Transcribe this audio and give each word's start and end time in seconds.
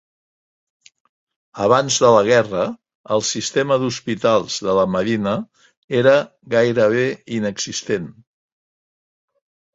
Abans 1.65 1.97
de 2.05 2.09
la 2.15 2.23
guerra, 2.27 2.63
el 3.17 3.23
sistema 3.33 3.77
d'hospitals 3.83 4.57
de 4.69 4.75
la 4.79 4.87
marina 4.95 5.35
era 6.01 6.17
gairebé 6.57 7.07
inexistent. 7.39 8.11